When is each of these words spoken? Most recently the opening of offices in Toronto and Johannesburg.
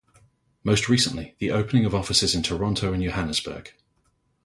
Most 0.63 0.89
recently 0.89 1.35
the 1.37 1.51
opening 1.51 1.85
of 1.85 1.93
offices 1.93 2.33
in 2.33 2.41
Toronto 2.41 2.91
and 2.91 3.03
Johannesburg. 3.03 3.71